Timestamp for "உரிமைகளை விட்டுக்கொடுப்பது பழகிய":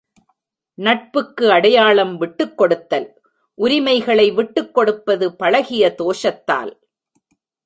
3.57-5.95